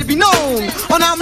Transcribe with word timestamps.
it 0.00 0.06
be 0.06 0.14
known. 0.14 0.68
How 0.88 0.96
I'm 1.02 1.18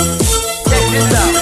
Check 0.00 0.90
this 0.92 1.14
out. 1.14 1.39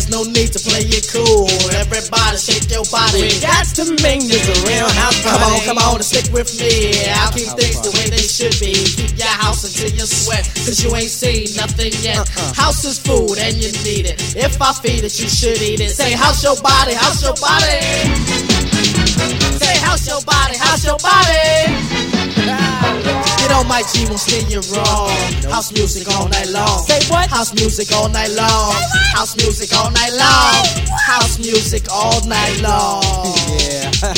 There's 0.00 0.16
no 0.16 0.24
need 0.24 0.48
to 0.56 0.60
play 0.64 0.80
it 0.88 1.12
cool. 1.12 1.44
Everybody 1.76 2.40
shake 2.40 2.72
your 2.72 2.88
body. 2.88 3.20
We 3.20 3.36
got 3.36 3.68
to 3.76 3.84
make 4.00 4.24
this 4.24 4.48
a 4.48 4.56
real 4.64 4.88
house 4.96 5.20
party. 5.20 5.36
Come 5.36 5.44
on, 5.44 5.60
come 5.68 5.76
on 5.76 6.00
and 6.00 6.08
stick 6.08 6.32
with 6.32 6.48
me. 6.56 7.04
I'll 7.20 7.28
keep 7.36 7.52
things 7.52 7.84
the 7.84 7.92
way 7.92 8.08
they 8.08 8.24
should 8.24 8.56
be. 8.56 8.72
Keep 8.72 9.20
your 9.20 9.28
house 9.28 9.60
until 9.60 9.92
you 9.92 10.08
sweat, 10.08 10.48
cause 10.64 10.80
you 10.80 10.88
ain't 10.96 11.12
seen 11.12 11.52
nothing 11.52 11.92
yet. 12.00 12.16
Uh-uh. 12.16 12.56
House 12.56 12.80
is 12.88 12.96
food 12.96 13.36
and 13.44 13.60
you 13.60 13.68
need 13.84 14.08
it. 14.08 14.16
If 14.40 14.56
I 14.56 14.72
feed 14.72 15.04
it, 15.04 15.12
you 15.20 15.28
should 15.28 15.60
eat 15.60 15.84
it. 15.84 15.92
Say, 15.92 16.16
house 16.16 16.40
your 16.40 16.56
body, 16.64 16.96
house 16.96 17.20
your 17.20 17.36
body. 17.36 17.76
Say, 19.60 19.76
house 19.84 20.08
your 20.08 20.24
body, 20.24 20.56
house 20.56 20.80
your 20.80 20.96
body. 20.96 21.59
My 23.70 23.82
G, 23.86 24.04
won't 24.06 24.18
steer 24.18 24.42
you 24.50 24.58
wrong. 24.74 25.14
House 25.46 25.70
music 25.72 26.08
all 26.10 26.28
night 26.28 26.48
long. 26.50 26.82
Say 26.82 26.98
what? 27.08 27.30
House 27.30 27.54
music 27.54 27.94
all 27.94 28.08
night 28.08 28.30
long. 28.34 28.74
House 29.14 29.36
music 29.36 29.70
all 29.78 29.92
night 29.92 30.10
long. 30.10 30.66
House 31.06 31.38
music 31.38 31.86
all 31.88 32.18
night 32.26 32.58
long. 32.60 33.30
Yeah. 33.62 33.92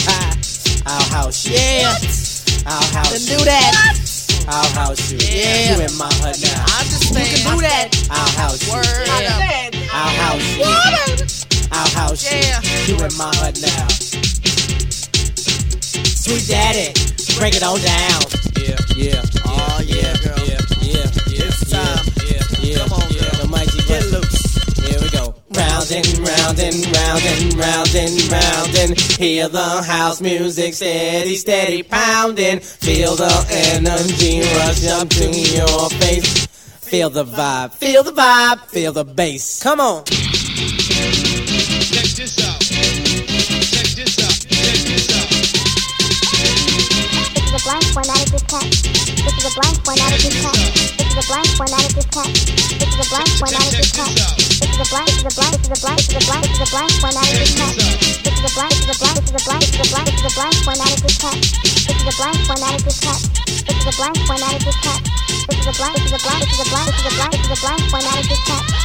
I'll 0.86 1.04
house 1.12 1.44
you. 1.44 1.52
Yeah, 1.52 1.92
I'll 2.64 2.80
house 2.96 3.28
you. 3.28 3.36
do 3.36 3.44
that. 3.44 3.72
I'll 4.48 4.72
house 4.72 5.12
you. 5.12 5.18
Yeah. 5.20 5.76
You 5.76 5.84
in 5.84 5.98
my 5.98 6.08
hood 6.24 6.40
now. 6.40 6.64
I 6.72 6.80
understand. 6.80 7.28
You 7.28 7.36
can 7.36 7.54
do 7.54 7.60
that. 7.60 7.92
I'll 8.08 8.32
house 8.40 8.66
you. 8.66 8.72
Word. 8.72 9.06
Yeah. 9.20 9.70
I'll 9.92 10.16
house 10.16 10.48
you. 10.56 11.68
I'll 11.72 11.90
house 11.92 12.24
Yeah. 12.24 12.56
you. 12.88 12.96
You 12.96 13.04
in 13.04 13.12
my 13.20 13.30
hood 13.36 13.60
now. 13.60 13.86
Sweet 16.16 16.48
daddy, 16.48 16.88
break 17.38 17.54
it 17.54 17.62
on 17.62 17.78
down. 17.80 18.31
Round 26.52 26.74
and 26.74 26.84
round 26.96 27.22
and 27.24 27.54
round 27.54 27.94
and 27.94 28.32
round 28.32 28.76
and 28.76 29.00
hear 29.00 29.48
the 29.48 29.82
house 29.82 30.20
music 30.20 30.74
steady, 30.74 31.34
steady 31.36 31.82
pounding. 31.82 32.60
Feel 32.60 33.14
the 33.16 33.46
energy 33.74 34.40
rush 34.56 34.86
up 34.88 35.08
to 35.08 35.30
your 35.30 35.88
face. 36.00 36.46
Feel 36.80 37.08
the 37.08 37.24
vibe, 37.24 37.72
feel 37.72 38.02
the 38.02 38.12
vibe, 38.12 38.60
feel 38.68 38.92
the 38.92 39.04
bass. 39.04 39.62
Come 39.62 39.80
on. 39.80 40.04
Check 40.04 40.18
this 42.16 42.38
out. 42.46 42.60
Check 42.60 43.86
this 43.96 44.18
out. 44.20 44.32
Check 44.50 44.78
this 44.84 45.08
out. 45.16 45.28
This 47.34 47.46
is 47.46 47.52
a 47.54 47.64
blank 47.64 47.84
formatted 47.94 48.28
diskette. 48.28 48.70
This 49.24 49.34
is 49.38 49.44
a 49.44 49.60
blank 49.60 49.76
formatted 49.84 50.20
diskette. 50.20 50.98
This 50.98 51.01
is 51.12 51.24
a 51.24 51.28
blank 51.28 51.48
formatted 51.60 51.92
diskette. 51.92 52.32
This 52.80 52.88
is 52.88 53.04
a 53.04 53.08
blank 53.12 53.28
formatted 53.36 53.72
Check 53.72 53.84
diskette. 53.84 54.16
this 54.16 54.24
out. 54.24 54.36
This 54.38 54.70
is 54.72 54.80
a 54.80 54.88
blank. 54.88 55.12
This 55.12 55.28
is 55.28 55.28
a 55.28 55.44
blank. 55.44 55.58
This 55.58 55.68
is 55.68 55.72
a 55.72 55.82
blank. 55.82 56.08
This 56.12 56.52
is 56.52 56.52
a 56.52 56.52
blank. 56.52 56.52
This 56.52 56.56
is 56.56 56.56
a 56.56 56.68
blank 56.72 56.92
formatted 57.02 57.36
diskette. 57.42 57.76
This 57.82 58.32
is 58.32 58.44
a 58.44 58.56
blank. 58.56 58.72
This 58.72 58.82
is 58.82 58.92
a 58.92 59.04
blank. 59.04 59.20
This 59.22 59.72
is 59.72 59.82
a 59.82 59.92
blank. 59.92 59.92
This 59.92 59.92
is 59.92 59.92
a 59.92 59.92
blank. 59.92 60.12
This 60.12 60.22
is 60.22 60.28
a 60.28 60.36
blank 60.36 60.56
formatted 60.64 60.92
diskette. 61.12 61.52
This 61.52 62.00
is 62.00 62.08
a 62.08 62.20
blank 62.22 62.48
formatted 62.56 62.82
diskette. 62.82 63.24
This 63.62 63.76
is 63.76 63.86
a 63.86 63.96
blank 63.98 64.16
formatted 64.26 64.62
diskette. 64.62 65.04
This 65.48 65.58
is 65.58 65.66
a 65.66 65.76
blank. 65.76 65.96
This 65.96 66.06
is 66.06 66.12
a 66.12 66.22
blank. 66.22 66.40
This 66.40 66.56
is 66.56 66.60
a 66.60 66.70
blank. 66.70 66.88
This 66.88 67.02
is 67.02 67.08
a 67.08 67.16
blank. 67.16 67.32
This 67.32 67.44
is 67.44 67.52
a 67.52 67.60
blank 67.60 67.82
formatted 67.90 68.26
diskette. 68.32 68.81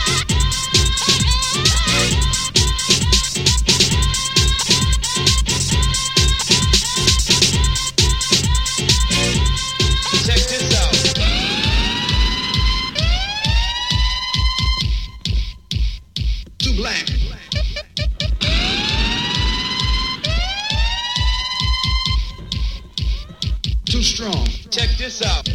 This 25.07 25.21
out. 25.21 25.46